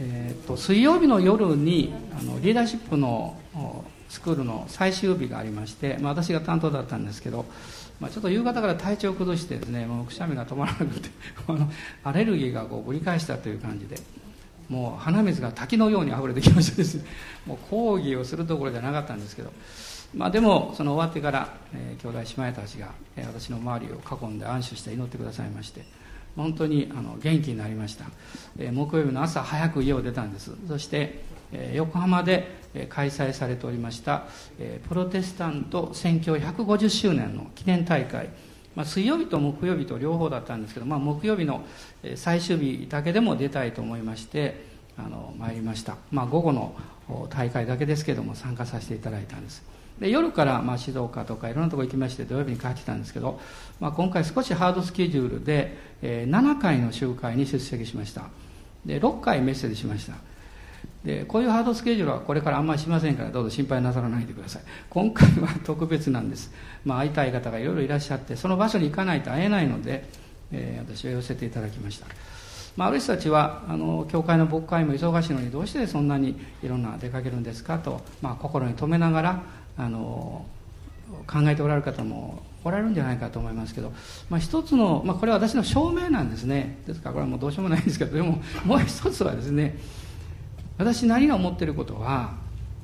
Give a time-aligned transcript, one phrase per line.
[0.00, 3.36] えーと、水曜日の夜にあのリーダーシップの
[4.08, 7.44] スクールの最終日がありまして、まあ、私が担当だったんですけど、
[8.00, 11.10] まあ、ちょっと夕方から体調を崩してですねもうくしゃみが止まらなくて
[11.48, 11.68] あの
[12.04, 13.96] アレルギーがこうぶり返したという感じで
[14.68, 17.04] もう鼻水が滝のように溢れてきましてですね。
[17.46, 19.50] もう講義をするところじゃなかったんですけど、
[20.14, 25.86] まあ、でもその終わってから、えー、兄弟姉妹たちが、えー、私の周りを囲んで安心して祈ってくださいまして
[26.36, 28.06] 本当にあの元気になりました、
[28.58, 30.52] えー、木曜日の朝早く家を出たんです。
[30.66, 31.22] そして、
[31.52, 34.26] えー、横浜で開催されておりました、
[34.58, 38.28] えー、プロテスタント宣教150周年の記念大会。
[38.76, 41.62] まあ、水曜日と木曜日と両方だったんですけど、まあ、木曜日の
[42.14, 44.66] 最終日だけでも出たいと思いまして
[44.96, 46.76] あの参りました、まあ、午後の
[47.28, 49.77] 大会だけですけども参加させていただいたんです。
[50.00, 53.40] で夜からまあ静岡とかいろんなとこ行きまして土曜日に帰ってきたんですけど、
[53.80, 58.24] まあ、今回少しハードスケジュールで、えー、7回の集会に出席しました。
[58.86, 60.14] で6回メッセージしました。
[61.04, 64.62] でこういうハードスケジュールはこれからあんまりしませんからどうぞ心配なさらないでください。
[64.90, 66.52] 今回は特別なんです、
[66.84, 70.04] まあ、会いたい方がいろいろいらっしゃってその場所に行かないと会えないので、
[70.52, 72.06] えー、私は寄せていただきました。
[72.78, 79.42] まあ、ある人たちはあの教会の牧会も忙しいのにどうしてそんなにいろんな出かけるんですかと、まあ、心に留めながら
[79.76, 80.46] あの
[81.26, 83.92] 考えておられる方もおられるんじゃないかと思いますけど、
[84.30, 86.78] まあ、一つの、まあ、これは私の証明なんですね。
[86.86, 89.76] ですからこれはもうどうしようもないんですけどでももう一つはですね
[90.76, 92.34] 私何が思ってることは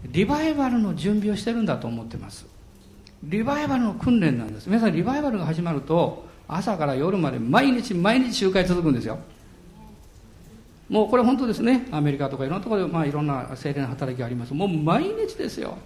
[0.07, 2.47] リバイバルの準備をしてるんだと思ってます。
[3.23, 4.67] リバイバルの訓練なんです。
[4.67, 9.21] 皆さんリバイバルが始まると朝から夜まで毎日毎日集会続くんですよ。
[10.95, 11.89] もうこれ本当ですね。
[11.91, 14.55] アメリカとかいろんなところで、まあ、いろんな精霊の働きがあります。
[14.55, 15.77] もう毎日ですよ。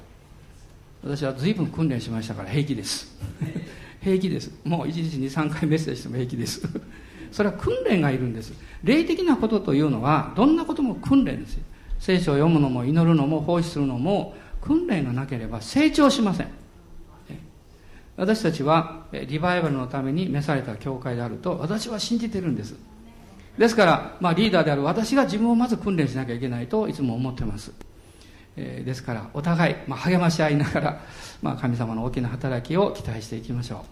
[1.03, 3.19] 私は随分訓練しましたから平気です。
[4.05, 4.53] 平気です。
[4.65, 6.61] もう1日23回メッセージしても平気です。
[7.33, 8.53] それは訓練がいるんです。
[8.85, 11.59] 霊的なことというのはどんなことも訓練です
[11.99, 16.49] 聖書を読むのも祈るのも奉仕するのも訓練がなければ成長しません。
[18.19, 22.77] 私たちはリバイバルのために召された教会であると私は信じてるんです。
[23.59, 27.73] ですから、まあ、リーダーである私が自分をまず訓練しなきゃいけないといつも思ってます、
[28.57, 31.01] えー、ですからお互い、まあ、励まし合いながら、
[31.43, 33.85] まあ、神様の大きな働きを期待していきましょ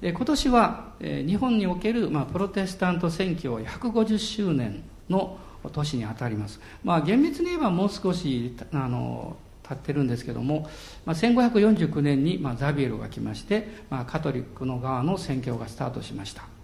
[0.00, 0.02] う。
[0.02, 5.38] で今年は、えー、日本における、まあ、プロテスタント選挙150周年の
[5.72, 9.36] 年にあたります、まあ、厳密に言えばもう少しあの
[9.66, 10.68] 経ってるんですけども、
[11.06, 16.55] まあ、1549年に、まあ、ザビエルが来まして、まあ、カトリックの側の宣教がスタートしました。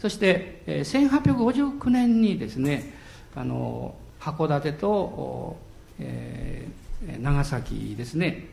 [0.00, 2.94] そして、えー、1859年にですね
[3.34, 5.56] あの函館と、
[5.98, 8.48] えー、長崎ですね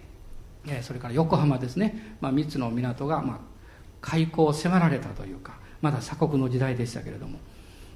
[0.82, 3.38] それから横浜ですね、まあ、3つの港が、まあ、
[4.02, 7.40] 開港を迫られたというかまだ鎖国の時代でしたけれども。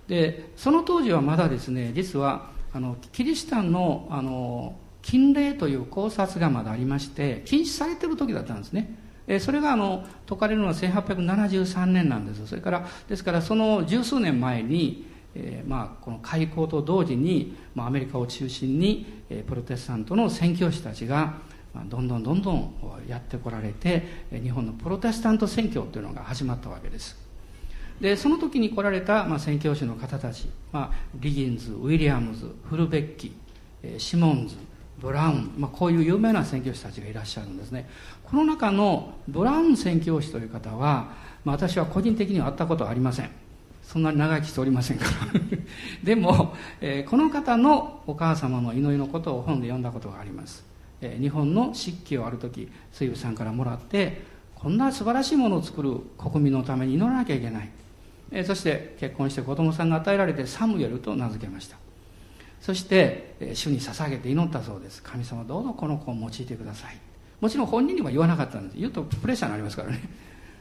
[0.08, 8.94] でその当時はまだですね実はあのキリシタンのあの禁令という考察がまだありまして禁止されてる時だったんですね。
[9.28, 12.48] えそれがあの解かれるのは1873年なんです。
[12.48, 21.36] それからですからその十数年前に、えー、まあこの開港と同時に、まあ、アメリカを中心に、えー、プロテスタントの宣教師たちが、
[21.74, 22.74] まあ、どんどんどんどん
[23.08, 27.18] やってこられて日本のプロテスタント宣教というのが始まったわけです。
[28.02, 33.36] でその時に来られた、まあ、宣教師の方たち、まあ、リギンズウィリアムズフルベッキ
[34.00, 34.56] シモンズ
[35.02, 37.90] ブラウン、まあ、こういう有名な宣教師たちがいらっしゃるんですね。
[38.32, 41.10] この中のブラウン宣教師という方は、
[41.44, 43.30] まあ、私は個人的には会ったことはありません。
[43.84, 45.12] そんなに長生きしておりませんから。
[46.02, 50.64] でも、えー、この方のお母様の祈りのことを本で読んだことがあります、
[51.02, 54.22] えー、日本の漆器をある時水部さんからもらって
[54.56, 57.70] こんな素晴らしいものを作る国民のために祈らなきゃいけない、
[58.32, 61.76] えー、そして結婚して子供さんが与えられてサムエルと名付けました。
[62.62, 65.02] そしてえ主に捧げて祈ったそうです。
[65.02, 67.11] 神様どうぞこの子を用いてください。
[67.42, 68.78] もちろん本人には言わなかったんです。
[68.78, 70.00] 言うとプレッシャーになりますからね。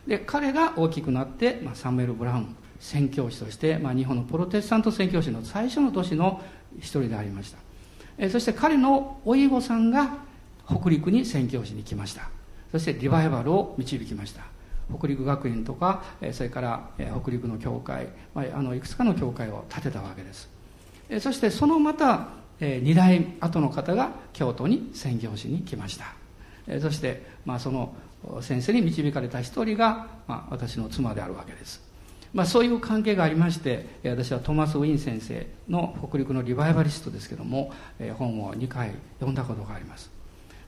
[0.06, 6.40] で彼が大きくなって、まあ、サムエル・ブラウン宣教師として、まあ、日本のプロテスタント宣教師の最初の年の
[6.78, 7.58] 一人でありました。
[8.16, 10.18] えそして彼のおい子さんが
[10.66, 12.30] 北陸に宣教師に来ました。
[12.72, 14.42] そしてリバイバルを導きました。
[14.96, 16.02] 北陸学院とか
[16.32, 16.90] それから
[17.22, 20.48] 北陸の教会、まあ、あのいくつかの教会を建てたわけです。
[21.20, 22.28] そしてそのまた
[22.60, 26.19] 2代後の方が京都に宣教師に来ました。
[26.80, 27.94] そして、まあ、その
[28.40, 31.82] 先生に導かれた一人が、まあ、私の妻であるわけです、
[32.32, 37.72] まあ、そういう関係がありまして私はトマス・ウィン先生の北陸のリバイバリストですけども
[38.18, 40.10] 本を2回読んだことがあります。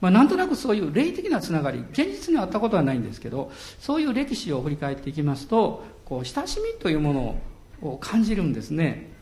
[0.01, 7.41] まあ、なんとなくそういう霊的なつながり現実にあったことはないんですけどそういう歴史を振り返っていきますとこう親しみというもの
[7.83, 9.13] を感じるんですね。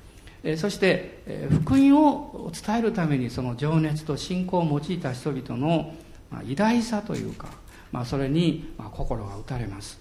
[0.56, 5.92] そして福音を伝えるためにその情熱と信仰を用いた人々の
[6.30, 7.48] まあ偉大さというか、
[7.92, 9.98] まあ、それにまあ心が打たれます。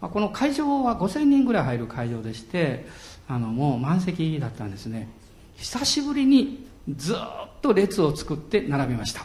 [0.00, 2.86] まあこの会場は5000人ぐらい入る会場でして
[3.28, 5.08] あのもう満席だったんですね。
[5.56, 6.66] 久しぶりに
[6.96, 7.16] ずっ
[7.60, 9.24] と列を作って並びました。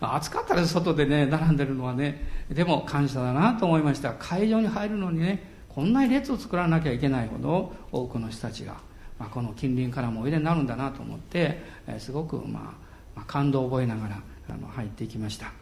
[0.00, 2.28] 暑かったです外でね並んでるのはね。
[2.50, 4.12] でも感謝だなと思いました。
[4.14, 8.74] 会場に入るのにねこんなに列を作らなきゃいけないほど多くの人たちが、
[9.18, 12.62] まあ、この近隣からもおいでになるんだなと思って、えすごく、まあ、
[13.16, 15.52] まあ、感動を覚えながらあの入ってきました、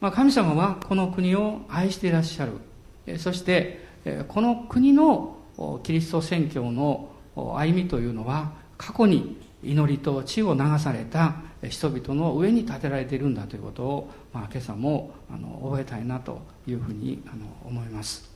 [0.00, 3.88] まあ、神様はこの国を愛していらっしゃる、そして、
[4.28, 5.36] この国の
[5.82, 11.36] キリスト宣教の歩みというのは過去に祈りと血を流された
[11.68, 18.30] 人々の上に立てられているんだということを、まあ、今朝もあの覚えたいなというふうにあの思います。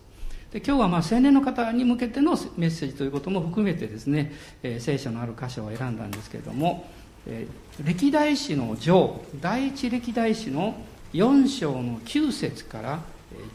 [0.52, 4.32] で今日はまあ青年の方に向けてのメッセージということも含めてですね、
[4.62, 6.88] えー、聖書のある箇所を選んだんですけれども、
[7.26, 10.76] えー、歴代史の上第一歴代史の
[11.12, 13.02] 4章の9節から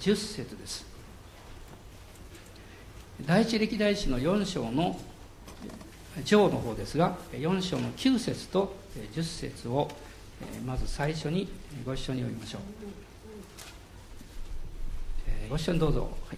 [0.02, 0.86] 10節です。
[3.26, 5.00] 第一歴代史の4章の
[6.26, 8.76] 上の方ですが4章の9節と
[9.14, 9.90] 10節を
[10.66, 11.48] まず最初に
[11.86, 12.62] ご一緒に読みましょう。
[15.50, 16.38] ご一緒にどうぞ、はい、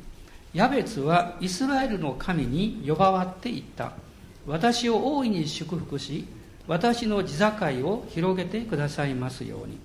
[0.54, 3.94] ヤベツはイスラエルの神に呼ばわっていった。
[4.46, 6.28] 私を大いに祝福し
[6.68, 7.46] 私の地境
[7.88, 9.78] を広げてくださいますように。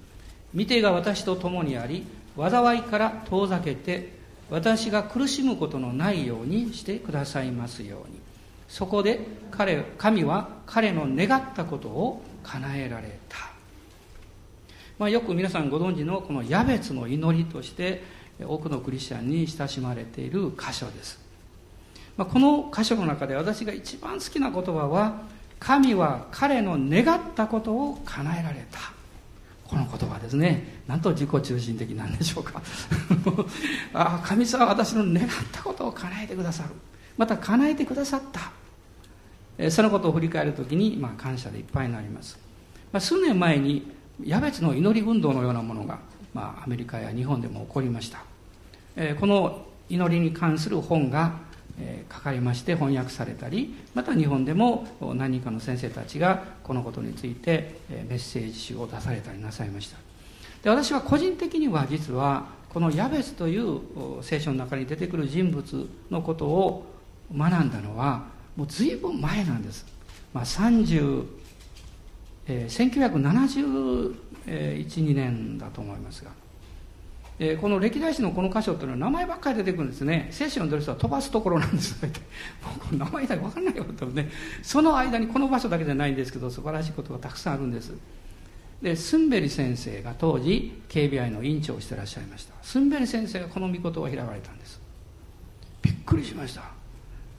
[0.54, 2.06] 見てが私と共にあり
[2.36, 4.12] 災いから遠ざけて
[4.50, 8.26] 私が苦しむことのないようにしてくださいますように。
[8.68, 9.20] そこで
[9.50, 13.38] 彼神は彼の願ったことを叶えられた、
[14.98, 18.02] まあ、よく皆さんご存知のこのヤベツの祈りとして
[18.40, 21.18] 多くのクリスチャンに親しまれている箇所です、
[22.16, 25.22] まあ、この箇所の中で私が一番好きな言葉は
[25.58, 28.92] 神は彼の願ったことを叶えられた。
[29.64, 30.82] この言葉ですね。
[30.86, 32.62] なんと自己中心的なんでしょうか。
[33.92, 36.70] ああ神様は私の願ったことを叶えてくださる。
[37.16, 38.52] また叶えてくださった。
[39.70, 42.38] そのことを振り返るときに、まあ、感謝でいっぱいになります、
[42.92, 43.90] まあ、数年前に
[44.24, 45.98] ヤベツの祈り運動のようなものが、
[46.34, 48.22] まあ、アメリカや日本でも起こりました、
[48.96, 51.38] えー、この祈りに関する本が、
[52.12, 57.78] 書かれまして翻訳されたりまた日本でも何人かの先生たちがこのことについて、
[58.08, 59.98] メッセージ集を出されたりなさいました。
[60.62, 63.80] で私は個人的には実はこのヤベツという
[64.22, 66.86] 聖書の中に出てくる人物のことを
[67.34, 68.24] 学んだのは
[68.56, 69.86] もう随分前なんです、
[70.32, 71.26] まあ、30、
[72.48, 74.14] えー、1 9 7
[74.46, 76.30] 1 2年だと思いますが、
[77.38, 80.28] えー、この歴代史のこの箇所というのは名前ばっかり出てくるんですね。
[80.30, 81.96] 聖書のドレスは飛ばすところなんです。
[82.02, 82.08] も
[82.92, 84.30] う名前だけ分かんないよとね。
[84.62, 87.92] その間にこの場所だけじゃないんですけど素晴らしいことがたくさんあるんです。
[88.80, 92.54] でスンベリ先生が当時 KBI の院長をしてらっしゃいました。
[92.62, 94.80] スンベリ先生がこの御事を開かれたんです。
[95.82, 96.62] びっくりしました。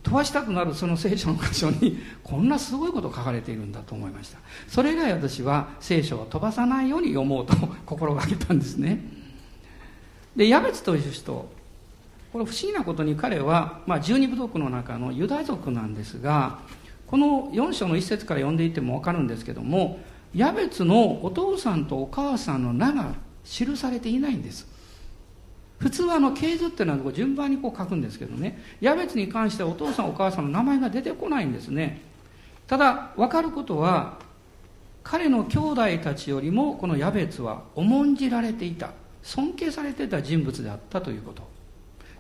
[0.04, 4.38] 飛ばしたくなるその聖書の箇所にこんなすごいこと書かれているんだと思いました。
[4.68, 7.56] それ以来私は聖書を飛ばさないように読もうと
[7.86, 9.17] 心がけたんですね。
[10.38, 11.50] でヤベツという人
[12.32, 16.60] これ不思議なことに彼は、まあ、十二部族の中のユダ族なんですが
[17.08, 20.00] この4章の一節から読んでいても分かるんですけども
[20.36, 24.68] ヤベツのお父さんとお母さんの名が記されていないんです。
[25.80, 32.02] 普通はあの系図っていうのは順番にこう書くんですけどねヤベツに関してはお父さんお母さんの名前が出てこないんですね。
[32.68, 34.18] ただ分かることは
[35.04, 38.92] 彼の兄弟たちよりもこのヤベツは重んじられていた。
[39.28, 41.44] 尊敬されてた人物であったということ。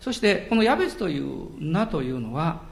[0.01, 2.63] そしてこのヤベツという名というのは、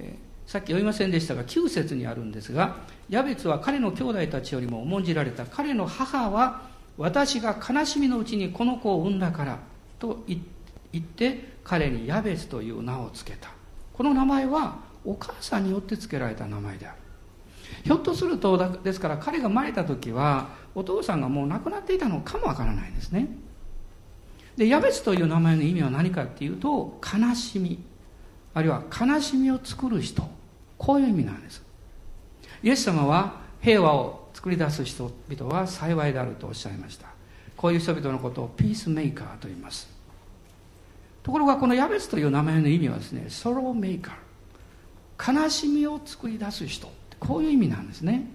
[0.00, 5.46] え、さっき読みませんでしたが9節にあるんですがヤベツは彼の兄弟たちよりも重んじられた。
[5.46, 6.62] 彼の母は
[6.98, 9.58] 私が悲しみのうちにこの子を産んだから
[10.00, 10.42] と言
[10.98, 13.50] って彼にヤベスという名を付けた。
[13.92, 16.96] この名前はお母さんによって付けられた名前である。
[17.84, 23.28] ひょっとするとですから彼が生まれた時はお父さんがもう亡くなっていたのかもわからないですね。
[24.60, 27.82] でヤベスという名前の意味は何かっていうと悲しみ。
[28.52, 30.22] あるいは悲しみを作る人。
[30.76, 31.64] こういう意味なんです。
[32.62, 37.06] イエス様は平和を作り出す人々は幸いであるとおっしゃいました。
[37.56, 39.88] こういう人々のことをピースメーカーと言います。
[41.22, 45.42] ところがこのヤベツという名前の意味はですねソロメーカー。
[45.42, 48.26] 悲しみを作り出す人こういう意味なんですね。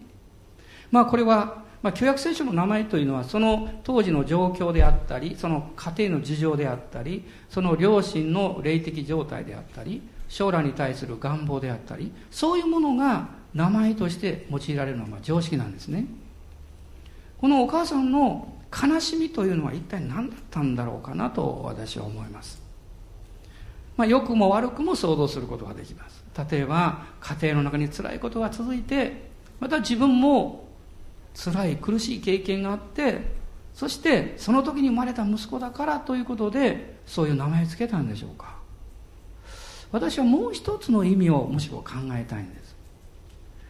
[0.89, 16.07] まあこれは、まあ、旧約聖書の名前というのはその当時の状況であったりその家庭の事情であったりその両親の霊的状態であったり将来に対する願望であったりそういうものが名前として用いられるのは常識なんですね。
[17.37, 22.59] このお母さんの悲しみというのは一体何だったんだろうかなと私は思います、
[23.95, 26.25] まあ、良くも悪くも想像することができます。
[26.51, 30.64] 例えば家庭の中に辛いことが続いてまた自分も
[31.35, 33.21] 辛い苦しい経験があって
[33.73, 38.55] そしてその時に生まれた息子だからということでそういう名前を付けたんでしょうか。
[39.91, 42.75] 私はもう一つの意味をむしろ考えたいんです。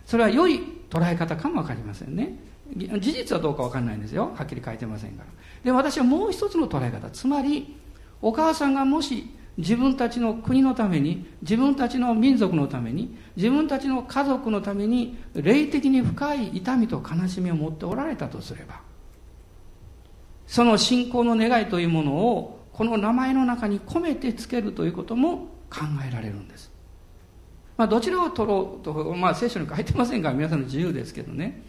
[0.06, 2.38] それは良い捉え方かも分かりませんね。
[3.00, 4.32] 事実はどうか分かんないんですよ。
[4.36, 5.30] はっきり書いてませんから。
[5.64, 7.10] で私はもう一つの捉え方。
[7.10, 7.76] つまり
[8.22, 18.82] お母さんがもし自分たちの国のために自分たちの民族のために自分たちの家族のために霊的に深い痛みと悲しみを持っておられたとすれば
[20.46, 26.72] その信仰の願いというものをこの名前の中に込めてつけるということも考えられるんです。
[27.78, 31.64] まあ、どちらを取ろうと、まあ、聖書に書いてませんから皆さんの自由ですけどね。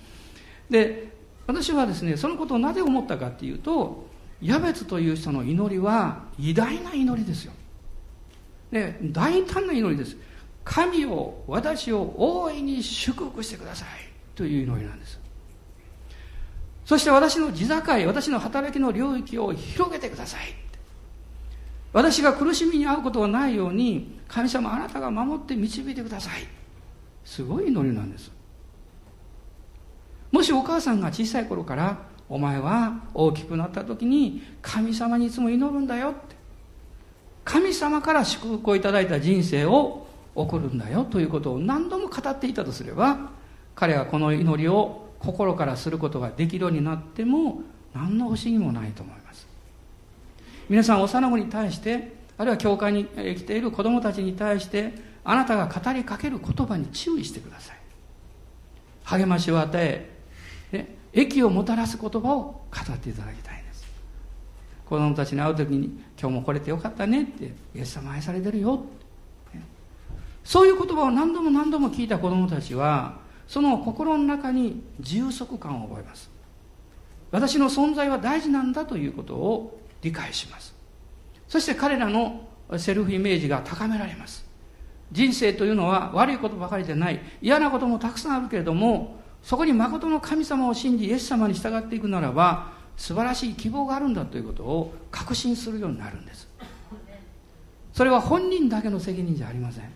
[0.70, 1.12] で、
[1.46, 4.08] 私はですね、そのことをなぜ思ったかっていうと、
[4.42, 7.52] ヤベツという人の祈りは偉大な祈りですよ。
[8.70, 10.16] で、大胆な祈りです。
[10.64, 13.88] 神を、私を大いに祝福してください
[14.34, 15.20] という祈りなんです。
[16.84, 20.40] そして私の地境、私の働きの領域を広げてください。
[21.92, 26.46] 私が苦しみに遭うことがないように、神様あなたが守って導いてください。
[27.24, 28.30] すごい祈りなんです。
[30.30, 36.35] もしお母さんが小さい頃から、お前は大きくなった時に神様にいつも祈るんだよって。
[37.46, 43.30] 神様から祝福をいただいた人生を送るんだよということを何度も語っていたとすれば、
[43.76, 47.62] 彼がこの祈りを心からすることができるようになっても
[47.94, 49.46] 何の不思議もないと思います。
[50.68, 57.76] 皆さん幼子に対してあるいは教会に来ている子供たちに対してあなたが語りかける言葉に注意してください。
[59.04, 60.10] 励ましを与え
[60.72, 62.60] ね、益をもたらす言葉を語
[62.92, 63.65] っていただきたい。
[64.88, 65.86] 子供たちに会う時に
[66.18, 68.84] 「今日も来れてよかったね」って「イエス様愛されてるよ」
[70.44, 76.30] そういう言葉を何度も何度も聞いた子供たちはその心の中に充足感を覚えます。
[77.32, 80.72] 私の存在は大事なんだということを理解します。
[81.48, 82.46] そして彼らの
[82.78, 84.46] セルフイメージが高められます。
[85.10, 96.48] 人生というのは悪いことばかりでない嫌なこともたくさんあるけれどもそこに誠の神様を信じイエス様に従っていくならば素晴らしい希望があるんだということを確信するようになるんです。
[97.92, 99.90] それは本人だけの責任じゃありません。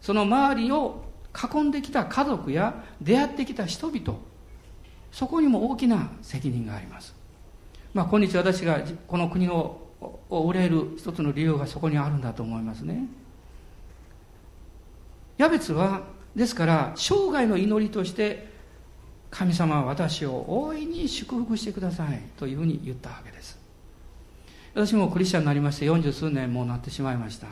[0.00, 1.02] その周りを
[1.34, 4.18] 囲んできた家族や出会ってきた人々
[5.10, 7.14] そこにも大きな責任があります、
[7.92, 9.80] まあ、今日私がこの国を
[10.28, 13.06] 憂える一つの理由がそこにあるんだと思いますね。
[15.38, 16.02] ヤベツは
[16.36, 18.53] ですから生涯の祈りとして
[19.34, 23.58] 神様は私を大いに祝福してくださいというふうに言ったわけです。
[24.74, 27.48] 私もクリスチャンになりまして四十数年もうなってしまいました。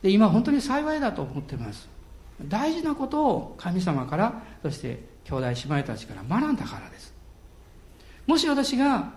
[0.00, 1.88] で今本当に幸いだと思ってます。
[2.40, 7.12] 大事なことを神様からそして兄弟姉妹たちから学んだからです。
[8.28, 9.14] もし私が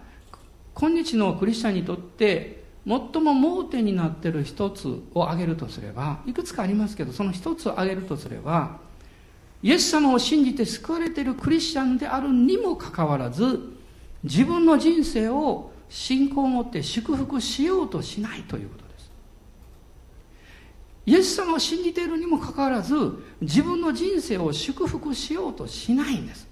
[0.74, 8.83] 今日のクリスチャンにとって最も盲点になっている一つを挙げるとすればいくつかありますけどその一つを挙げるとすれば
[9.63, 13.59] イエス様を信じて救われているクリスチャンであるにもかかわらず
[14.24, 19.12] 自分の人生を信仰を持って祝福しようとしないということです。
[21.05, 22.95] イエス様を信じているにもかかわらず
[23.41, 26.47] 自分の人生を祝福しようとしないんです。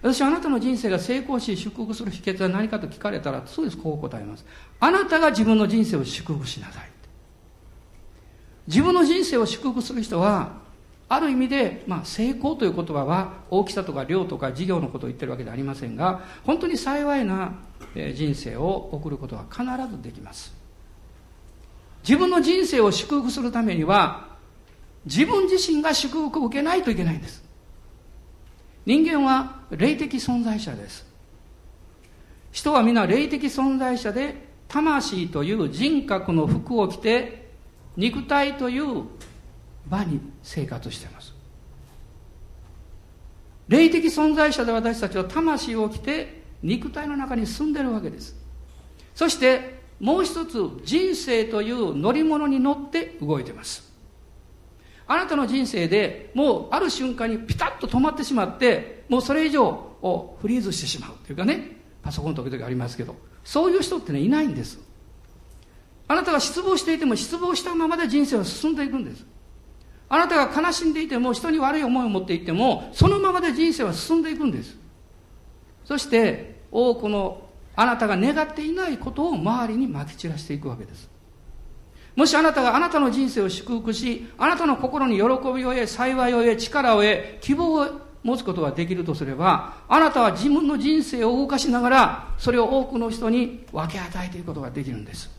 [0.00, 4.44] 私はあなたの人生が成功し祝福する秘訣は何かと聞かれたらそうですこう答えます。
[4.80, 6.90] あなたが自分の人生を祝福しなさい。
[8.66, 10.67] 自分の人生を祝福する人は
[11.08, 17.54] ある意味で、まあ、成功という言葉は大きさとか量とか事業のことを言ってるわけではありませんが本当に幸いな
[17.94, 20.54] 人生を送ることは必ずできます。
[22.02, 24.28] 自分の人生を祝福するためには
[25.04, 27.42] 自分自身が祝福を受けないといけないんです。
[28.84, 31.06] 人間は霊的存在者です。
[32.52, 37.48] 人は皆霊的存在者で魂という人格の服を着て
[37.96, 39.04] 肉体という
[39.88, 41.34] 場に生活しています。
[43.68, 48.34] 霊的存在者で私たちは魂を着て肉体の中に住んでるわけです。
[49.14, 53.88] そしてもう一つ人生という乗り物に乗って動いてます。
[55.06, 64.78] あなたの人生でもうある瞬間にピタッと止まってしまってもうそれ以上をフリーズしてしまうというかねパソコン時々ありますけどそういう人ってねいないんです。
[66.06, 69.26] あなたが失望していても失望したままで人生は進んでいくんです。
[70.08, 74.76] あなたが悲しんでいても人に悪い思いを持っていてもそのままで人生は進んでいくんです。
[75.84, 81.08] そして多くのあなたが願っていないことを周りにまき散らしていくわけです。
[82.16, 87.86] もしあなたがあなたの人生を祝福し、あなたの心に喜びを得、幸いを得、力を得、希望を
[88.24, 95.30] 持つことができるとすれば、あなたは自分の人生を動かしながら、それを多くの人に分け与えていくことができるんです。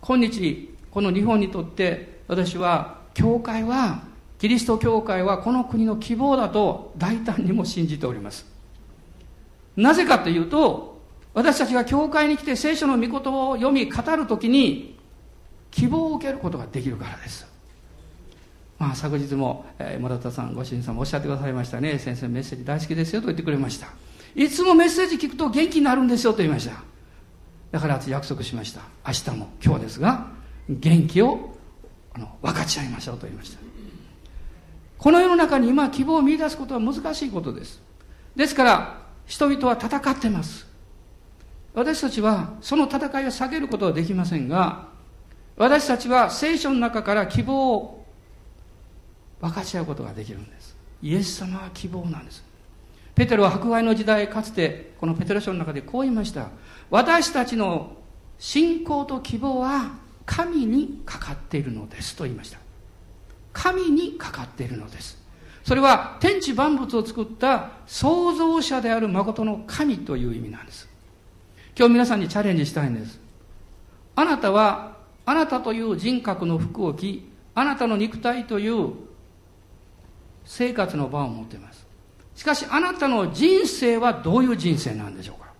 [0.00, 4.02] 今日、この日本にとって私は、教会は、
[4.38, 8.46] キリスト教会はこの国の希望だと大胆にも信じております。
[9.76, 11.00] なぜかというと、
[11.34, 14.98] 私たちが教会に来て聖書の御言葉を読み語るときに、
[15.70, 17.46] 希望を受けることができるからです。
[18.78, 21.98] まあ、昨日も、えー、村田さん、ご主人さんもおっしゃってくださいましたね。
[21.98, 23.86] 先生メッセージ大好きですよと言ってくれました。
[24.34, 26.82] いつもメッセージ聞くと元気になるんですよと言いました。
[27.70, 28.82] だから約束しました。
[29.06, 30.26] 明日も今日ですが、
[30.68, 31.51] 元気を
[32.14, 33.58] あの分かち合いましょうと言いました。
[34.98, 37.82] この世の中に今希望を見出すことは難しいことです。
[38.36, 40.66] ですから、人々は戦ってます。
[41.74, 44.88] 私たちはその戦いを避けることはできませんが、
[45.56, 48.02] 私たちは聖書の中から希望を
[49.40, 52.44] 分かち合うことができるんですイエス様は希望なんです
[53.14, 56.48] ペテロは迫害の時代かつてこのペテロ書の中でこう言いました
[56.88, 57.96] 私たちの
[58.38, 62.58] 信仰と希望は神にかかっているのですと言いました。
[63.52, 65.20] 神にかかっているのです。
[65.64, 70.88] それは天地万物を作った創造者である誠の神という意味なんです。
[71.78, 73.20] 今日皆さんにチャレンジしたいんです。
[74.14, 78.92] あなたはあなたという人格の服を着あなたの肉体という
[80.44, 81.86] 生活の場を持っています。
[82.34, 85.52] しかしあなたの人生はどういう人生なんでしょうか。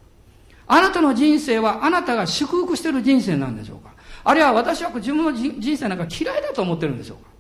[0.66, 3.92] あなたの人生はあなたが祝福している人生なんでしょうか。
[4.24, 7.30] あるいは私は自分の人生なんか嫌いだと思ってるんでしょうか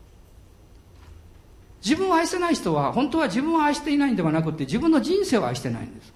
[1.84, 6.12] 自分を愛せない人は本当は自分を愛していないんではなくて自分の人生を愛してないんです。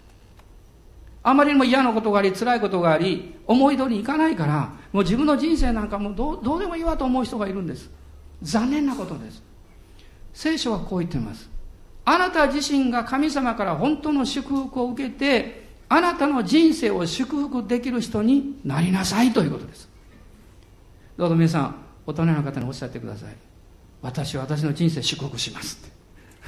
[1.22, 7.90] あまりにも嫌なことがあり辛いことがあり思い通りにいかないからもう自分の人生なんかもうどうでもいいわと思う人がいるんです。
[8.42, 9.42] 残念なことです。
[10.32, 11.48] 聖書はこう言ってます。
[12.04, 19.88] あなた自身が神様から本当の祝福を受けて、あなたの人生を祝福できる人になりなさいということです。
[21.16, 21.76] どうぞ皆さん、
[22.06, 23.30] 大人の方におっしゃってください。
[24.02, 25.78] 私は私の人生祝福します。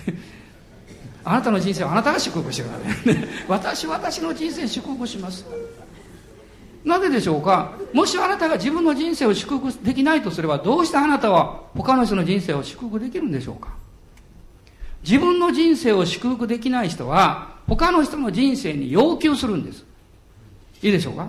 [1.25, 3.29] あなたの人生はあなたが祝福してください。
[3.49, 5.47] 私は私の人生祝福します。
[6.85, 7.73] なぜでしょうか？
[7.93, 13.71] もしあなたが自分の人生を祝福できないとすればどうしてあなたは他の人の人生を祝福できるんでしょうか？
[15.03, 19.85] 自分の人生を祝福できない人は他の人の人生に要求するんです
[20.83, 21.29] いいでしょうか？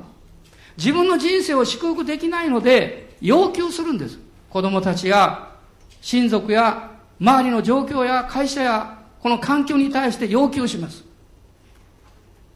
[0.77, 5.51] 自分の人生を祝福できないので要求するんです子供たちや
[6.01, 11.09] 親族や周りの状況や会社やこの環境に対して要求します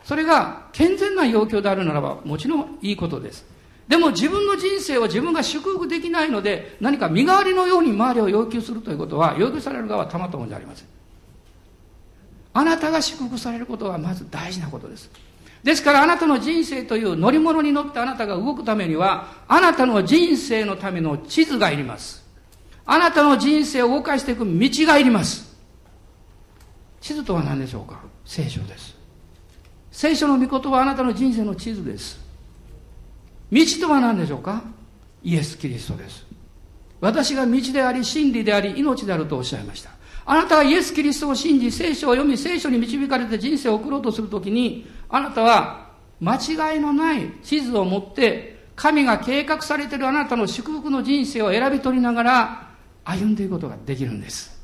[0.04, 3.45] それが健全な要求であるならばもちろんいいことです。
[3.88, 10.88] でも自分の人生を自分が祝福できないので何か身代わりのように周りを要求するということは要求される側はたまったものじゃありません。
[12.54, 15.10] あなたが祝福されることはまず大事なことです。
[15.63, 22.21] ですからあなたの人生という乗り物に乗ってあなたが動くためにはあなたの人生のための地図がいります。
[22.86, 25.56] あなたの人生を動かしていく道がいります。
[26.99, 28.02] 地図とは何でしょうか？
[28.26, 28.95] 聖書です。
[29.91, 32.19] 聖書の御言はあなたの人生の地図です。
[33.52, 34.63] 道とは何でしょうか？
[35.23, 36.26] イエス・キリストです。
[36.99, 39.91] 私が道であり、真理であり、命であるとおっしゃいました。
[40.26, 45.90] あなたがイエス・キリストを信じ、聖書を読み、聖書に導かれて人生を送ろうとするときに、あなたは
[46.22, 52.68] 間違いのない地図を持って、神が計画されているあなたの祝福の人生を選び取りながら
[53.04, 54.60] 歩んでいくことができるんです。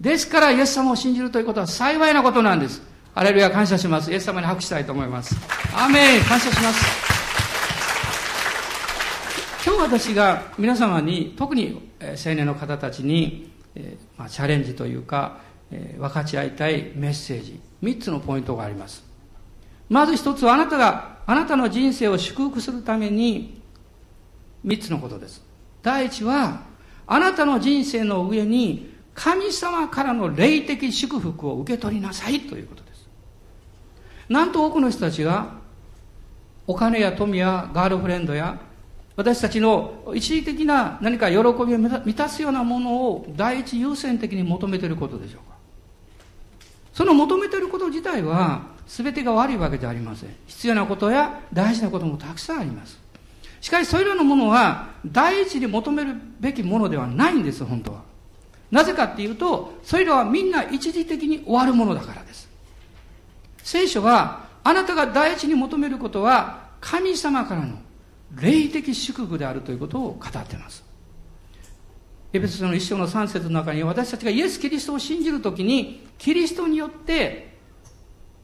[0.00, 2.82] ですから、イエス様を信じるということは幸いなことなんです。
[3.14, 4.10] ハレルヤ感謝します。
[4.10, 5.36] イエス様に拍手したいと思います。
[5.76, 7.10] アメン感謝します。
[9.64, 15.38] 今日私が皆様に、特に青年の方たちに、えま、チャレンジというか、
[15.70, 19.04] え分かち合いたいメッセージ、3つのポイントがあります。
[19.88, 23.60] まず一つはあなたが、あなたの人生を祝福するために、
[24.64, 25.42] 3つのことです。
[25.82, 26.62] 第一は、
[27.06, 33.08] あなたの人生の上に神様からの霊的祝福を受け取りなさいということです。
[34.28, 35.54] なんと多くの人たちが
[36.68, 38.60] お金や富やガールフレンドや
[39.20, 41.44] 私たちの一時的な何か喜びを
[41.78, 45.58] 満たすようなものを第一優先的に求めていることでしょうか。
[46.94, 50.34] その求めていること自体は全てが悪いわけじゃありません。
[50.46, 52.98] 必要なことや大事なこともたくさんあります。
[53.60, 58.00] しかしそれらのものは第一に求めるべきものではないんです本当は。
[58.70, 62.48] なぜかっていうとそれらはみんな一時的に終わるものだからです。
[63.58, 67.76] 聖書はあなたが第一に求めることは神様からの
[68.32, 70.84] 霊的祝福であるということを語っています。
[72.32, 77.58] エペソの一章の三節の中に私たちがイエス・キリストを信じるときにキリストによって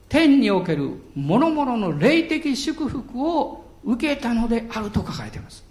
[0.09, 5.63] 天における諸々の霊的祝福を受けたのであると書かれています。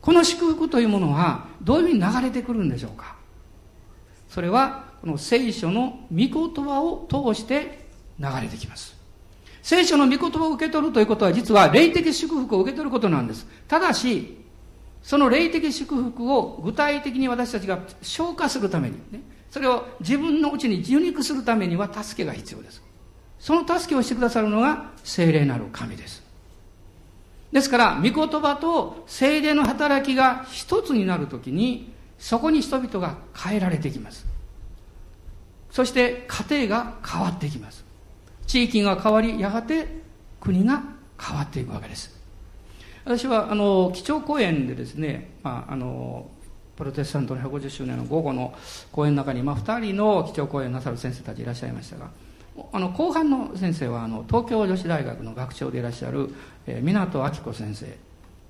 [0.00, 3.16] この祝福というものはどういうふうに流れてくるんでしょうか。
[4.28, 6.30] それはこの聖書の御言
[6.64, 8.91] 葉を通して流れてきます。
[9.62, 13.46] 聖書の御言葉を受け取るということは実は霊的祝福を受け取ることなんです。
[13.68, 14.38] ただし
[15.02, 19.20] その霊的祝福を具体的に私たちが消化するためにね
[19.50, 22.82] それを自分のうちに受肉するためには助けが必要です。
[23.38, 26.22] その助けをしてくださるのが精霊なる神です。
[27.52, 34.26] ですから御言葉と精霊の働きが一つになるときにそこに人々が変えられてきます。
[35.70, 37.91] そして家庭が変わっていきます。
[38.46, 39.86] 地域が変わりやがて
[40.40, 40.82] 国が
[41.20, 42.20] 変わっていくわけです。
[43.04, 46.28] 私はあの基調講演でですね、まあ、あの
[46.76, 48.54] プロテスタントの150周年の午後の
[48.92, 52.10] 講演の中に、まあ、2人の基調講演なさる先生たちいらっしゃいましたが
[52.72, 56.30] あの後半の先生はあの東京女子大学の学長でいらっしゃる、
[56.66, 57.86] えー、湊明子先生、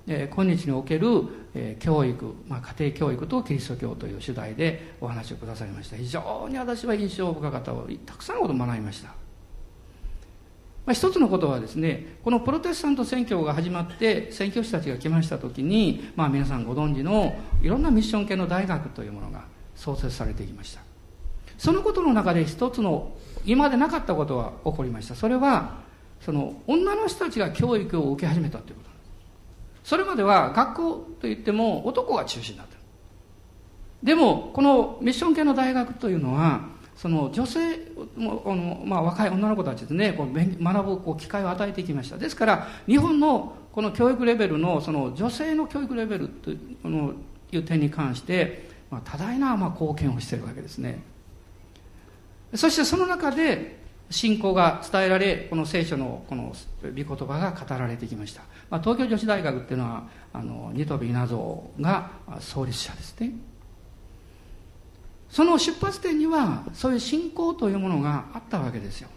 [0.09, 1.07] えー、今日における、
[1.55, 5.97] えー、教育、まあ、家庭教育とキリスト教という主題でお話をくださいました。
[5.97, 7.73] 非常に私は印象深かった
[8.07, 9.22] たくさんのことを学びました。
[10.85, 19.45] まあ、一つのことはですねこのプロテスタント宣教が始まって宣教師たちが来ました時に、まあ、皆さんご存知のいろんなミッション系の大学というものが
[19.77, 20.81] 創設されてきました。
[21.57, 23.13] そのことの中で一つの
[23.45, 25.15] 今までなかったことが起こりました。
[25.15, 25.83] それは
[26.21, 28.93] その女の人たちが教育を受け始めたということ
[29.85, 32.73] それまでは学校といっても男が中心だった。
[34.03, 37.79] でもこのミッション系の大学というのはその女性
[38.17, 42.19] もあの、まあ、若い女の子たちですねこう学ぶこう機会を与えてきました。
[42.19, 46.57] ですから日本のこの教育レベルのその女性の教育レベルとい
[47.57, 51.03] う点に関して、まあ、多大なまあ貢献をしているわけですね。
[52.55, 63.33] そしてその中で信仰が伝えられこの聖書のこの御言葉が語られてきました、まあ、東京女子大学っていうのはあのニトビ稲造が創立者ですね。
[65.33, 69.09] その出発点にはそういう信仰というものがあったわけですよ。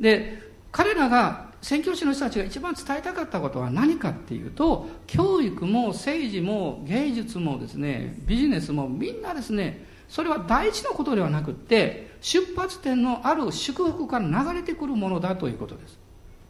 [0.00, 0.42] で
[0.72, 15.98] 彼らが宣教師の人たちが一番伝えたかったことは何かっていうと教育も政治も芸術もですねビジネスもみんなですねそれは大事なことではなくって出発点のある祝福から流れてくるものだということです。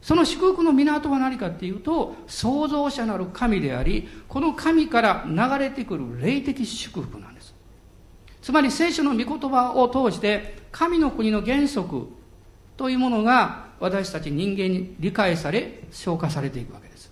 [0.01, 7.36] その祝福の港は何かっていうと創造者なる神でありこの神から流れてくる霊的祝福なんです。
[8.47, 12.07] つまり聖書の御言葉を通して神の国の原則
[12.77, 17.11] というものが私たち人間に理解され消化されていくわけです。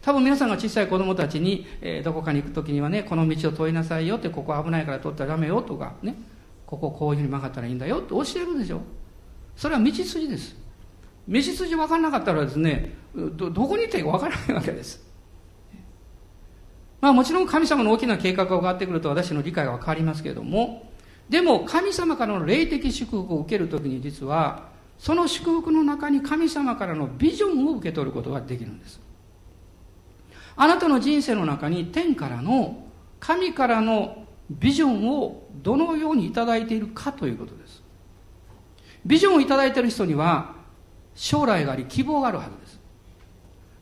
[0.00, 6.14] 多分皆さんが小さい子供たちに、えー、どこかに行く時にはねこの道を通りなさいよってここ危ないから通ったらダメよとかね
[6.64, 8.80] こここういうふうに曲がったらいいんだよって教えるでしょ。
[9.54, 10.56] それは道筋です。
[11.28, 15.11] 道筋分からなかったらですねどどこに行っていいか分からないわけです。
[17.02, 20.88] まあもちろん神様の大きな計画が変わってくると私の理解は変わりますけれども、
[21.28, 29.00] でも神様からの霊的祝福を受けるときに実は、その祝福の中に神様からのビジョンを受け取ることができるんです。
[30.54, 32.86] あなたの人生の中に天からの、
[33.18, 37.82] 神からのビジョンをどのようにいただいているかということです。
[39.04, 40.54] ビジョンをいただいている人には、
[41.16, 42.80] 将来があり希望があるはずです。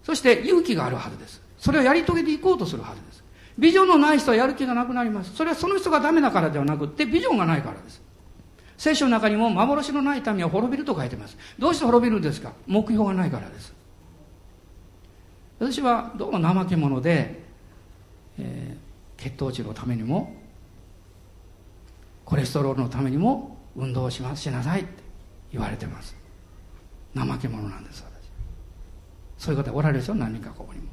[0.05, 1.43] そして勇気があるはずです。
[1.59, 3.10] それをやり遂げていこうとするはずです。
[3.59, 5.35] ビジョンのない人はやる気がなくなります。
[5.35, 8.03] それはその人がダメだからではなくて、ビジョンがないからです。
[8.79, 11.37] 聖書の中にも幻のない民は滅びると書いてます。
[11.59, 12.53] どうして滅びるんですか？
[12.67, 13.75] 目標がないからです。
[15.59, 17.43] 私はどうも怠け者で、
[18.39, 20.35] えー、血糖値のためにも、
[22.25, 24.91] コレステロールのためにも運動しますしなさいって
[25.53, 26.17] 言われてます。
[27.15, 28.03] 怠け者なんです、
[29.39, 29.45] 私。
[29.45, 30.15] そういう方おられるでしょ？
[30.15, 30.90] 何人かここにも。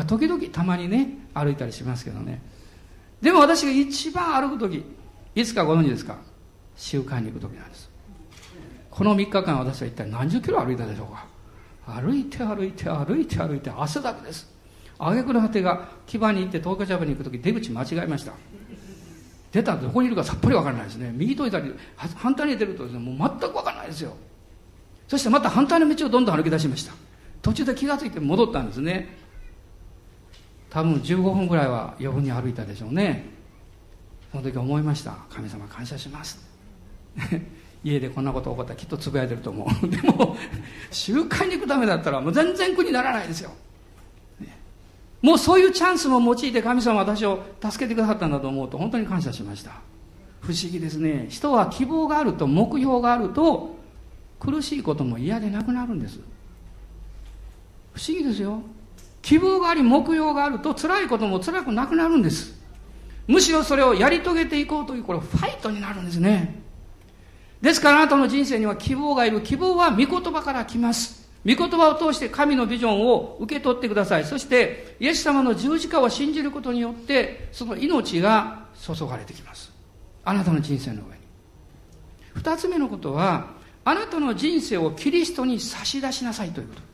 [0.00, 2.40] まあ、時々たまにね歩いたりしますけどね。
[3.20, 4.82] でも私が一番歩く時
[5.34, 6.16] いつかご存知ですか？
[6.74, 7.90] 習慣に行く時なんです。
[8.90, 11.26] この3日間私は一体何十キロ歩いたでしょうか？
[12.00, 14.50] 歩いて歩いて歩いて歩いて汗だくです。
[14.98, 18.32] 挙句の果てが牙に行って東京ジャパに行く時出口間違えました。
[19.52, 21.12] 出たらどこにいるかさっぱり分からないですね。
[21.14, 24.16] 右と左反対に出るとですねもう全く分からないですよ。
[25.08, 26.94] そしてまた反対の道をどんどん歩き出しました。
[27.42, 29.20] 途中で気が付いて戻ったんですね。
[30.70, 33.24] 多分15分ぐらいは余分に歩いたでしょうね。
[34.30, 35.16] その時思いました。
[35.28, 36.38] 神様感謝します。
[37.82, 39.88] 家でこんなこと起こったらきっとつぶやいてると思う。
[39.88, 40.36] でも
[40.90, 43.50] 集会に行くためだったらもう全然苦にならないですよ、
[44.38, 44.56] ね、
[45.22, 49.72] もうそういうチャンスも用いて神様私を助けてくださったんだと思うと本当に感謝しました。
[50.40, 51.26] 不思議ですね。
[51.28, 53.76] 人は希望があると目標があると
[54.38, 56.20] 苦しいことも嫌でなくなるんです。
[57.94, 58.62] 不思議ですよ。
[59.22, 62.58] 希望があり目標があると辛いことも辛くなくなるんです。
[63.26, 66.62] むしろそれをやり遂げていこうというこれファイトになるんですね。
[67.60, 69.42] ですからあなたの人生には希望がいる。
[69.42, 71.28] 希望は御言葉から来ます。
[71.46, 74.24] 御言葉を通して神のビジョンを受け取ってください。
[74.24, 79.70] そしてイエス様の十字架を信じることによってその命が注がれてきます。
[80.24, 81.20] あなたの人生の上に。
[82.34, 83.48] 二つ目のことは
[83.84, 86.89] あなたの人生をキリストに差し出しなさいということ。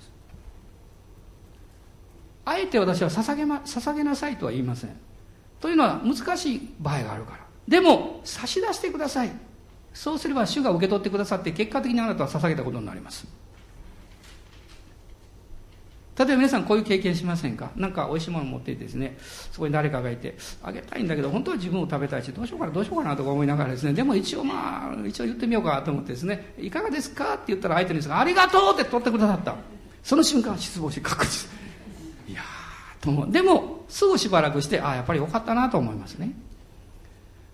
[2.46, 4.96] あえて私は捧げ,、ま、捧げなさいとは言いません。
[5.60, 7.38] というのは難しい場合があるから。
[7.68, 9.32] でも差し出してください。
[9.92, 13.26] そうすれば主が受け取ってくださって結果的にあなたは捧げたことになります。
[16.18, 17.72] 例えば皆さんこういう経験しませんか？
[17.76, 19.18] 何か美味しいもの持っていてですね
[19.52, 27.34] そこに誰かがいてあげたいんだけど本当は自分を食べたいしどうしようかなどうしようかなとか思いながらですねでも一応まあ一応言ってみようかと思ってですねいかがですか？
[27.34, 29.56] って言ったら相手にありがとうって取ってくださった。
[30.02, 31.50] その瞬間失望し確実。
[33.10, 36.32] 思うでもすぐしばらくしてああやっぱりよかったなと思いますね。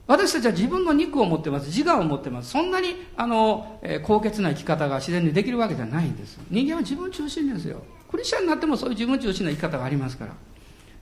[0.06, 2.50] 私たちは自分の肉を持ってます自我を持ってます。
[2.50, 6.38] そんなにあの、えー、高潔な生き方が自然にできるわけじゃないんです。
[6.50, 7.82] 人間は自分中心ですよ。
[8.10, 10.32] クリスチャンになってもそういう自分中心な生き方がありますから。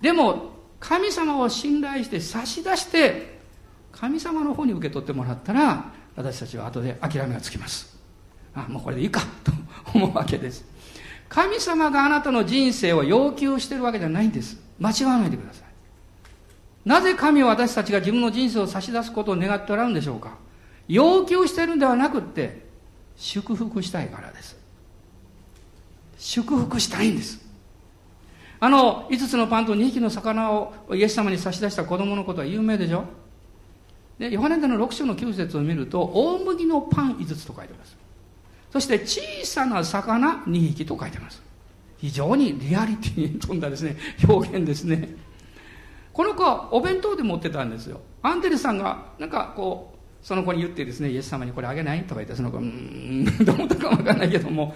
[0.00, 3.38] でも神様を信頼して差し出して
[3.92, 7.98] 神様の方に受け取ってもらったら私たちは後で諦めがつきます。
[8.54, 9.52] あもうこれでいいかと
[9.94, 10.64] 思うわけです。
[11.30, 14.58] 神様があなたの人生を要求してるわけじゃないんです。
[14.80, 15.64] 間違わないでください。
[16.84, 20.38] なぜ神は私たちが自分の人生を差し出すことを願っておられるんでしょうか
[20.88, 22.66] 要求してるんではなくって、
[23.16, 24.58] 祝福したいからです。
[26.18, 27.40] 祝福したいんです。
[28.58, 33.04] あの、5つのパンと2匹の魚をイエス様に差し出した子供のことは有名でしょ
[34.18, 37.99] で、ヨハネでの6章の9節を見ると、大麦のパン5つと書いてます。
[38.70, 41.42] そして小さな魚2匹と書いてます。
[41.98, 45.16] 非常にリアリティに富んだですね表現ですね。
[46.12, 48.00] この子はお弁当で持ってたんですよ。
[48.22, 54.74] アンテレスさんがなんかこうその子に言ってですねイエス様にこれあげないとか言ってその子うーんどう思ったか分かんないけども。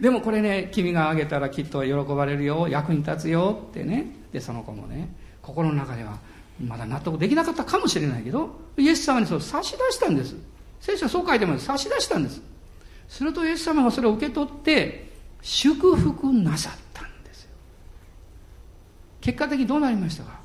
[0.00, 4.14] でもこれね君があげたらきっと喜ばれるよ役に立つよってね。
[4.32, 5.08] でその子もね
[5.42, 6.18] 心の中では
[6.62, 10.34] まだ納得できなかったかもしれないけどイエス様にそう差し出したんです。
[10.80, 11.64] 聖書はそう書いてます。
[11.64, 12.42] 差し出したんです。
[13.08, 15.10] するとイエス様がそれを受け取って
[15.42, 17.50] 祝福なさったんですよ。
[19.20, 20.40] 結果的にどうなりましたか？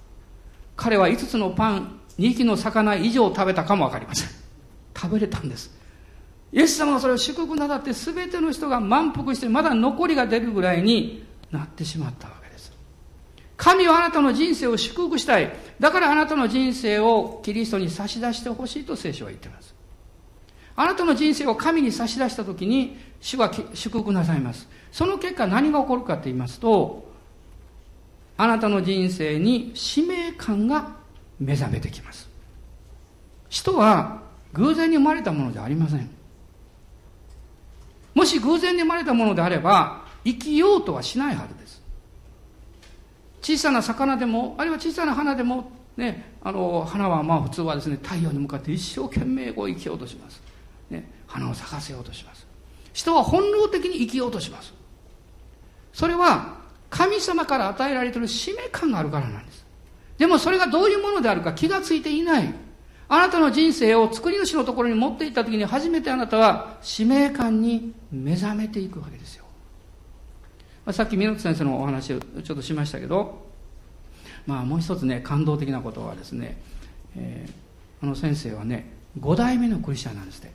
[0.75, 4.29] 彼は5つのパン2匹の魚以上食べたかも分かりません。
[4.95, 5.71] 食べれたんです。
[6.51, 12.71] イエス様がそれを祝福なさって全ての人が満腹してまだ残りが出るぐらいになってしまったわけです。
[13.57, 15.51] 神はあなたの人生を祝福したい。
[15.79, 19.73] だからあなたの人生をキリストに差し出してほしいと聖書は言っています。
[20.81, 24.67] あなたの人生を神に差し出した時に主は祝福なさいます。
[24.91, 27.07] その結果何が起こるかと言いますと
[28.35, 30.95] あなたの人生に使命感が
[31.39, 32.27] 目覚めてきます。
[33.47, 36.09] 人は偶然に生まれたものじゃありません。
[38.15, 41.83] もし偶然に生まれたものであれば生きようとはしないはずです。
[43.43, 50.41] 小さな魚でもあるいは小さな花でもね、あの花はまあ普通はですね太陽に向かって一生懸命こう生きようとします。
[50.91, 52.45] ね、花を咲かせようとします。
[52.93, 54.73] 人は本能的に生きようとします。
[55.93, 56.57] それは
[56.89, 59.65] 神様から与えられている使命感があるからなんです。
[60.17, 62.53] でもそれがどういうものであるか気がついていない。
[63.13, 69.43] あなたの人生を作り主のところに持っていった時に初めてあなたは使命感に目覚めていくわけですよ、
[70.85, 73.45] まあ、さっき湊先生のお話をちょっとしましたけど
[74.47, 76.61] まあもう一つね感動的なことはですね、
[77.17, 80.53] えー、あの先生はね5代目のクリスチャンなんですね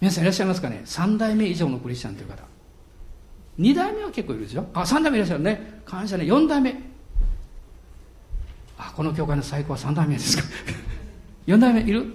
[0.00, 2.42] 皆さんいらっしゃいますかね？3代目以上のクリスチャンという方。
[3.58, 4.66] 2代目は結構いるでしょ？
[4.74, 5.80] あ3代目いらっしゃるね。
[5.86, 6.24] 感謝ね。
[6.24, 6.74] 4代目。
[8.78, 10.44] あこの教会の最高は3代目ですか？
[11.46, 12.12] 4代目いる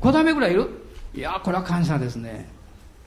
[0.00, 0.68] ？5代目ぐらいいる？
[1.14, 2.48] いやこれは感謝ですね。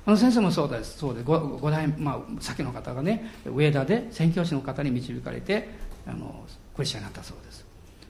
[0.06, 5.69] あの先生もそうですそうで 5, 5代まあ先の方がね上田で宣教師の方に導かれて
[6.08, 6.45] あの
[6.76, 7.65] クリスチャンになったそうです。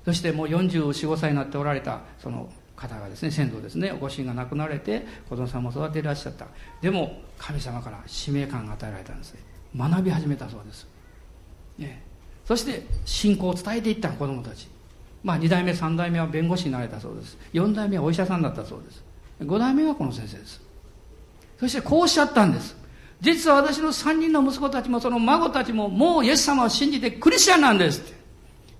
[0.05, 6.47] そしてもう445歳になっておられたその方がですね先祖ですねご主人が亡くなられて子供さんも育てらっしゃった。
[6.81, 9.41] でも神様から使命感が与えられたんですね。
[9.75, 10.87] 学び始めたそうです、
[11.77, 12.01] ね、
[12.45, 14.67] そして信仰を伝えていった子供たち。
[15.23, 17.37] まあ2代目3代目は弁護士になれたそうです。
[17.53, 19.03] 4代目はお医者さんだったそうです。
[19.41, 20.61] 5代目はこの先生です。
[21.59, 22.77] そしてこうおっしゃったんです。
[23.21, 28.19] 実は私の3人の息子たちもその孫たちももうイエス様を信じてクリスチャンなんですって。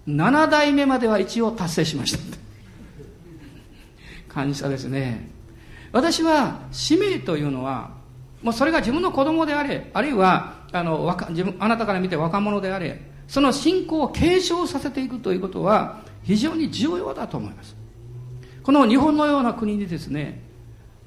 [0.08, 2.18] 7代目までは一応達成しました
[4.40, 5.30] 感謝ですね。
[5.92, 7.92] 私は使命というのは
[8.42, 17.76] もうそれが自分の子供であれあるいはあの若自分あなたから見て若者であれその信仰を継承させていくということは非常に重要だと思います。
[18.64, 20.42] この日本のような国にですね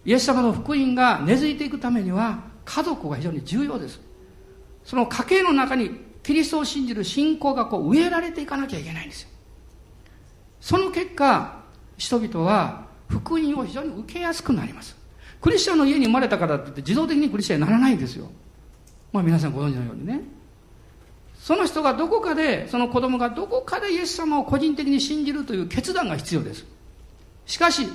[0.05, 4.01] イエス様の福音が根付いていくためには家族が非常に重要です。
[4.85, 5.91] その家系の中に
[6.23, 9.29] キリストを信じる信仰がこう植えられていかなきゃいけないんですよ。
[10.61, 11.63] その結果
[11.97, 14.97] 人々は福音を非常に受けやすくなります。
[15.41, 18.31] クリスチャンの家に生まれたからってって自動的にクリスチャンにならないんですよ。
[19.13, 20.23] まあ皆さんご存知のようにね。
[21.39, 26.65] その人がどこかでその子供がどこかでイエス様を個人的に信じるという決断が必要です。
[27.47, 27.87] しかし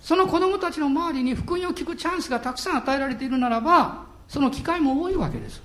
[0.00, 5.62] その子供たちの周りに福音を聞くチャンスがたくさん与えられているならばその機会も多いわけです。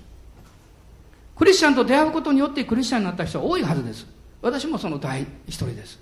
[1.36, 4.06] クリスチャンと出会うことによってクリスチャンになった人は多いはずです。
[4.42, 6.00] 私もその第一人です。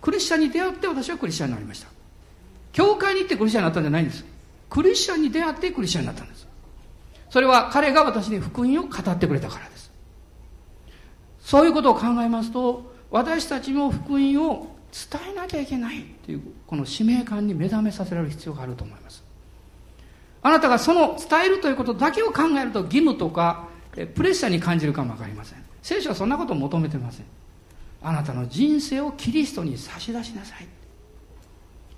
[0.00, 1.99] クリスチャンに出会って私はクリスチャンになりました。
[2.72, 4.24] 教会に行ってクリスチャンになったんじゃないんです。
[4.68, 6.46] クリスチャンに出会ってクリスチャンになったんです。
[7.28, 9.90] それは彼が私に福音を語ってくれたからです。
[11.40, 19.22] そういうことを考えますと私たちも福音を伝えなきゃいけないというこの使命感に目覚めさせられる必要があると思います。
[20.42, 23.68] あなたがその伝えるということだけを考えると義務とか
[24.14, 25.64] プレッシャーに感じるかもわかりません。
[25.82, 27.26] 聖書はそんなことを求めてません。
[28.02, 30.66] あなたの人生をキリストに差し出しなさい。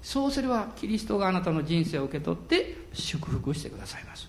[0.03, 4.29] そうすればキリストがあなたの人生を受け取って祝福してくださいます。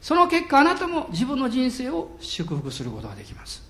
[0.00, 3.62] その結果あなたも自分の人生を祝福することができます。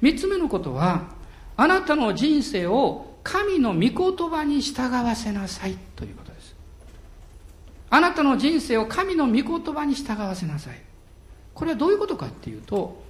[0.00, 1.08] 三つ目のことは
[1.56, 6.56] あなたの人生を神の御言葉に従わせなさいということです。
[7.90, 10.80] あなたの人生を神の御言葉に従わせなさい。
[11.52, 13.02] これはどういうことかっていうと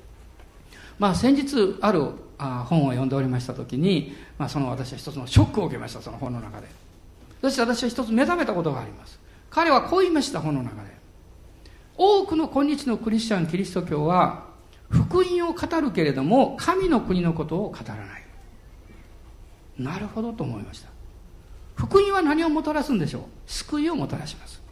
[0.98, 6.79] まあ先日ある本を読んでおりました時に、まあ、その私は一つのショックを受けましたその本の中で。
[7.40, 9.18] そして私は一つ目覚めたことがあります。
[9.50, 10.90] 彼はこう言いました本の中で
[11.96, 14.44] 多くの今日のクリスチャンキリスト教は
[14.88, 18.24] 福音を語るけれども神の国のことを語らない。
[19.78, 20.88] なるほどと思いました。
[21.74, 23.22] 福音は何をもたらすんでしょう？
[23.46, 24.62] 救いをもたらします。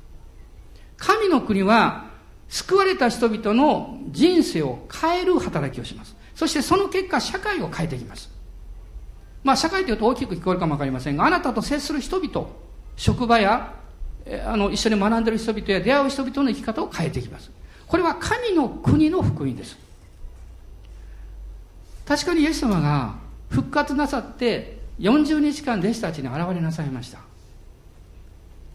[0.96, 2.10] 神の国は
[2.48, 6.16] 救われた人々の人生を変える働きをします。
[6.34, 8.30] そしてその結果社会を変えていきます。
[9.44, 12.48] まあ社会というと大きく聞こえるかもわかりませんがあなたと接する人々
[12.96, 13.74] 職場や
[14.46, 17.50] あの一緒に学んでる人々や出会う人々の生き方を変えていきます。
[17.86, 19.78] これは神の国の福音です。
[22.04, 23.14] 確かにイエス様が
[23.50, 27.20] 復活なさって40日間弟子たちに現れなさいました。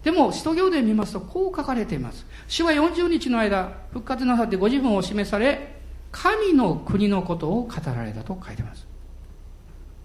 [0.04, 2.26] でも使徒行伝見ますとこう書かれています。
[2.48, 5.76] 主は40日の間復活なさってご自分を示され
[6.12, 8.93] 神の国のことを語られたと書いてます。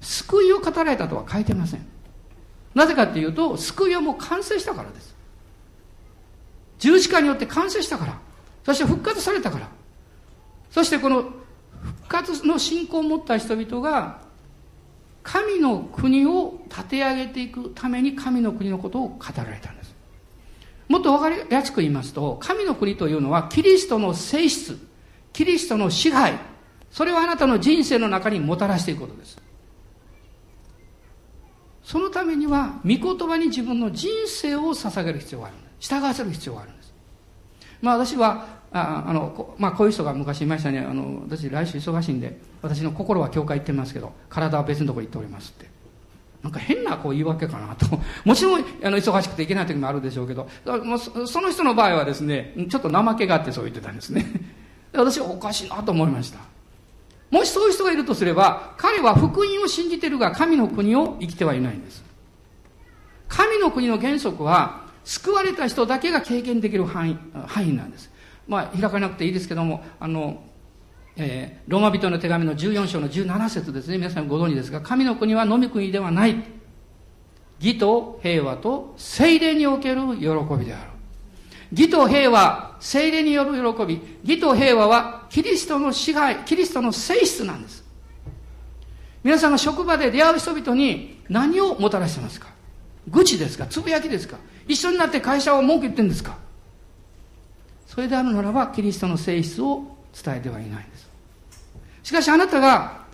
[0.01, 1.87] 救いを語られたとは書いてません。
[2.75, 5.15] なぜかっていうと救いはもう完成したからです。
[6.79, 8.19] 十字架によって完成したから。
[8.65, 9.69] そして復活されたから。
[10.71, 14.21] そしてこの復活の信仰を持った人々が
[15.23, 19.95] 神の国を立て上げていくために神の国のことを語られたんです。
[20.89, 24.79] もっと分かりやすく言いますと神の国というのはキリストの性質
[25.35, 26.39] キリストの支配
[26.91, 29.37] それをあなたの人生の中にもたらしていくことです。
[31.89, 35.57] そのためには御言葉に自分の人生を捧げる必要がある。
[35.81, 36.93] 従わせる必要があるんです。
[37.81, 40.81] まあ私はああのまあ、こういう人が昔いましたね。
[40.81, 45.71] あの私来週忙しいんで私の心は教会行ってますけど体は別のところ行っておりますって。
[46.43, 47.87] なんか変なこう言い訳かなと。
[48.23, 50.47] もちろんあの忙しくて行けない時もあるでしょうけど
[51.27, 54.27] その人の場合はですねちょっと怠けがあってそう言ってたんですね。
[54.93, 56.41] 私はおかしいなと思いました。
[57.31, 62.05] もしそういう人がいるとすれば彼は福音を信じてるが神の国を生きてはいないんです。
[63.29, 68.11] 神の国の原則は救われた人だけが経験できる範囲範囲なんです。
[68.47, 70.43] まあ開かなくていいですけどもあの
[71.21, 73.99] えー、ローマ人の手紙の14章の17節ですね。
[73.99, 76.37] 皆さんご存知ですが神の国は飲み国ではない。
[77.61, 80.91] 義と平和と精霊における喜びである。
[81.73, 84.01] 義と平和精霊による喜び。
[84.23, 87.85] 義と平和はキリストの支配キリストの性質なんです。
[89.25, 92.49] 皆さんが職場で出会う人々に何をもたらしてますか？
[93.09, 93.67] 愚痴ですか？
[93.67, 94.39] つぶやきですか？
[94.67, 96.39] 一緒になって会社を儲けてんですか？
[97.87, 101.09] それであるならばキリストの性質を伝えてはいないんです。
[102.05, 103.07] しかしあなたが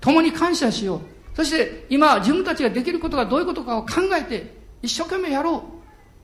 [0.00, 1.00] 共に感謝しよう。
[1.36, 5.62] そして今自分たちができることがどういうことかを考えて一生懸命やろう。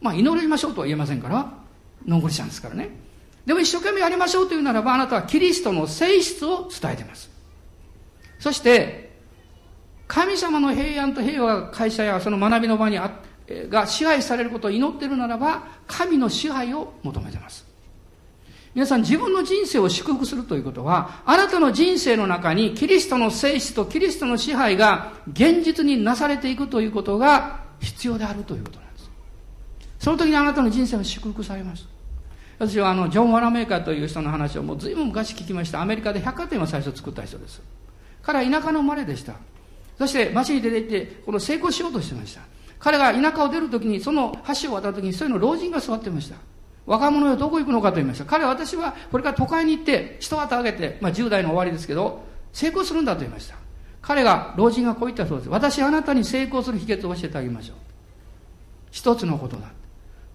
[0.05, 1.53] まあ祈りましょうとは言えませんから
[2.07, 2.91] ノンゴリシャンですからね。
[3.47, 7.31] でも一生懸命やりましょうというならばあなたはキリストの性質を伝えています。
[8.41, 9.07] そして
[10.09, 13.11] 神様の平安と平和が会社やその学びの場にあ
[13.71, 17.65] が支配されることを祈っているならば神の支配を求めています。
[18.75, 29.11] 皆さん自分の人生を祝福するということはあなたの人生の中にキリストの性質とキリストの支配が現実になされていくということが必要であるということなんです。
[30.01, 31.96] その時にあなたの人生は祝福されます。
[32.59, 35.83] 私はあのジョン・ワラメーカーという人の話をもう随分昔聞きました。
[35.83, 37.61] アメリカで百貨店を最初作った人です。
[38.23, 39.35] 彼は田舎の生まれでした。
[39.99, 42.41] そして街に出て行ってこの成功しようとしてました。
[42.79, 46.37] 彼が田舎を出るときにその橋を渡るときにそういうの老人が座ってました。
[46.87, 48.25] 若者よどこ行くのかと言いました。
[48.25, 53.57] 彼は私はこれから都会に行って一旗あげて、まあ、10代の終わりですけど成功するんだと言いました。
[54.01, 55.51] 彼が老人がこう言ったそうです。
[55.51, 57.77] 私あなたに成功する秘訣を教えてあげましょう。
[58.91, 59.69] 一つのことだ。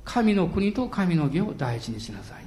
[0.04, 2.46] 神の国と神の義を第一にしなさい。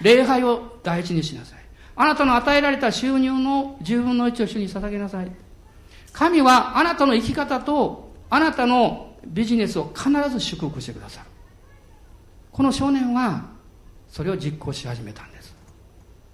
[0.00, 1.58] 礼拝を第一にしなさい。
[1.96, 5.30] あなたの与えられた収入の10分の1を主に捧げなさい。
[6.12, 11.26] 神はあなたの生き方とあなたのビジネスを必ず祝福してくださる。
[12.50, 13.44] この少年は
[14.08, 15.54] それを実行し始めたんです。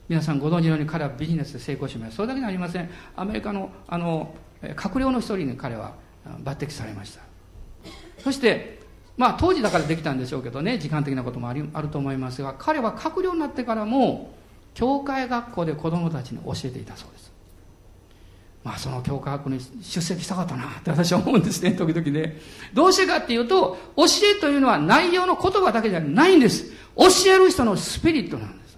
[0.09, 2.17] 皆さんご存知のように彼はビジネスで成功しました。
[2.17, 2.91] それだけではありません。
[3.17, 5.95] アメリカのあの閣僚の一人に彼は
[6.43, 7.23] 抜擢されました。
[8.19, 8.80] そして
[9.17, 14.35] まあ当時だからできたんでしょうけどね時間的なこともありあると思いますが彼は閣僚になってからも
[14.75, 17.31] 教会学校で子供たちに教えていたそうです
[18.63, 22.39] まあその教科学に出席したかったなって私は思うんですね、時々ね。
[22.75, 24.05] どうしてかっていうと、教
[24.37, 26.71] えというのは内容の言葉だけじゃないんです。
[26.97, 28.69] 教える人のスピリットなんで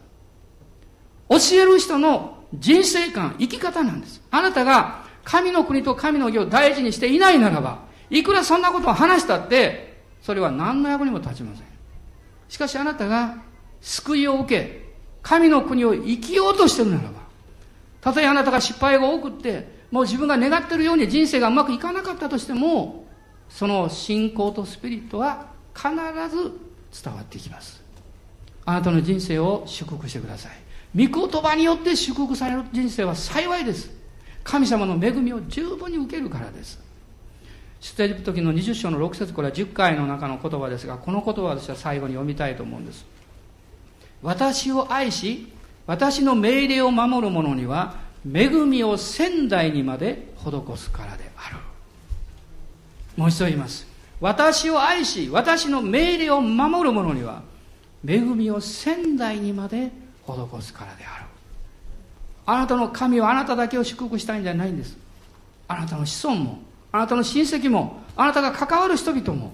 [1.41, 1.57] す。
[1.57, 4.23] 教える人の人生観、生き方なんです。
[4.31, 9.92] あなたが神の国と神の義を大事にしていないならば、いくらそんなことを話したって、
[10.23, 11.67] それは何の役にも立ちません。
[12.49, 13.37] しかしあなたが
[13.81, 14.93] 救いを受け、
[15.23, 17.21] 神の国を生きようとしてるならば、
[18.01, 23.05] たとえあなたが失敗が多くって、もう自分が願ってるように人生がうまくいかなかったとしても、
[23.49, 25.91] その信仰とスピリットは必
[26.35, 26.53] ず
[27.05, 27.83] 伝わってきます。
[28.65, 30.53] あなたの人生を祝福してください。
[31.09, 33.91] 御言葉によって祝福される人生は幸いです。
[34.45, 36.81] 神様の恵みを十分に受けるからです。
[37.83, 43.05] 出エジプト記の20章の6節これは10回の中の言葉ですが、この言葉を私は最後に読みたいと思うんです。
[44.23, 45.53] 私を愛し、
[45.89, 51.57] 私の命令を守る者には恵みを仙台にまで施すからである。
[53.17, 53.85] もう一度言います。
[54.21, 57.43] 私を愛し私の命令を守る者には
[58.07, 59.91] 恵みを仙台にまで
[60.25, 61.25] 施すからである。
[62.47, 64.97] あなたの神はあなただけを祝福したいんじゃないんです。
[65.67, 69.53] あなたの子孫もあなたの親戚もあなたが関わる人々も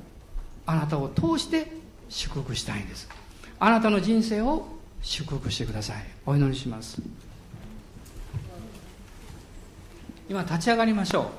[0.67, 1.71] あなたを通して
[2.09, 3.09] 祝福したいんです。
[3.61, 4.67] あなたの人生を
[5.03, 5.97] 祝福してください。
[6.27, 7.01] お祈りします。
[10.29, 11.31] 今立ち上がりましょ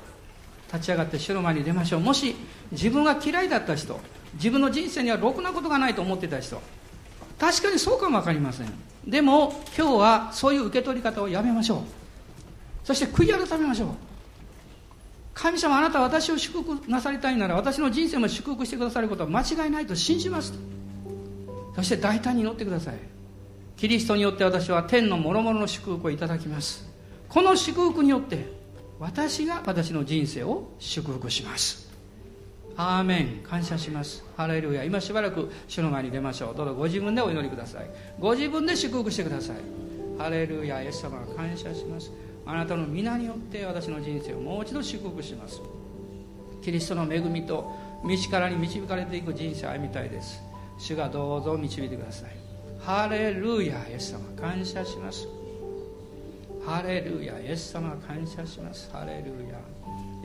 [0.70, 0.72] う。
[0.72, 2.00] 立ち上がって主の前に出ましょう。
[2.00, 2.34] もし
[2.72, 4.00] 自分が嫌いだった人
[4.34, 6.60] 自分の人生にはろくなことがないと思ってた人
[7.38, 8.72] 確かにそうかも分かりません。
[9.06, 11.80] でも今日はそういう受け取り方をやめましょう。
[12.84, 13.88] そして悔い改めましょう。
[15.40, 20.52] 神様あなたは私を祝福なさりたいなら私の人生も祝福してくださることは間違いないと信じます
[21.74, 22.98] そして大胆に乗ってください。
[23.76, 26.86] キリストによって私は天の諸々の祝福をいただきます。
[27.28, 28.52] この祝福によって
[28.98, 31.90] 私が私の人生を祝福します。
[32.76, 33.42] アーメン。
[33.42, 34.24] 感謝します。
[34.36, 34.84] ハレルヤ。
[34.84, 36.54] 今しばらく主の前に出ましょう。
[36.54, 37.90] どうぞご自分でお祈りください。
[38.18, 39.56] ご自分で祝福してください。
[40.18, 40.82] ハレルヤ。
[40.82, 42.10] イエス様感謝します。
[42.50, 45.60] あなたの皆によって私の人生をもう一度祝福します。
[46.62, 47.72] キリストの恵みと
[48.04, 50.42] 道からに導かれていく人生を歩みたいです。
[50.76, 52.30] 主がどうぞ導いてください。
[52.80, 55.28] ハレルヤイエス様感謝します。
[56.66, 58.90] ハレルヤイエス様感謝します。
[58.90, 59.58] ハレルヤ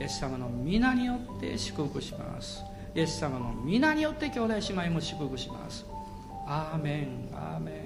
[0.00, 2.64] イエス様の皆によって祝福します。
[2.94, 5.86] イエス様の皆によって兄弟姉妹も祝福します。
[6.48, 7.85] アーメンアーメン。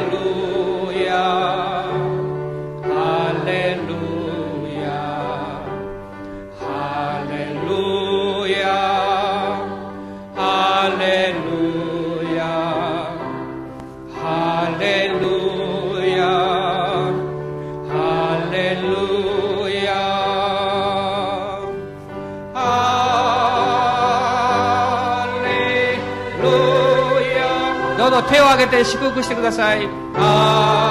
[28.31, 30.90] 手を挙げて祝福してください。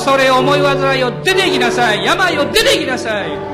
[0.00, 2.02] 恐れ思い煩いを出ていきなさい。
[2.02, 3.49] 病を出ていきなさい。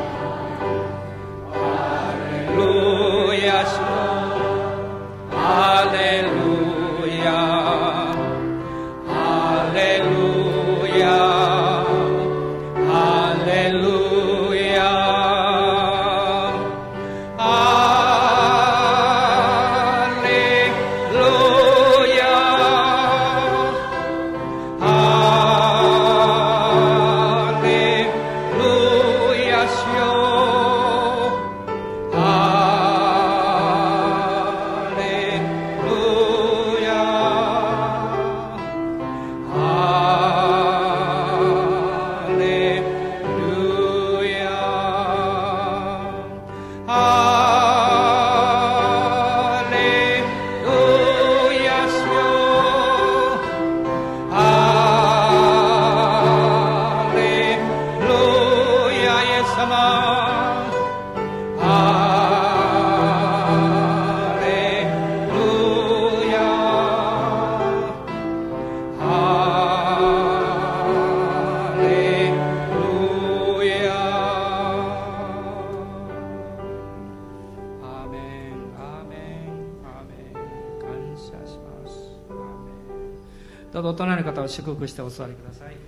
[84.86, 85.85] してお座りください。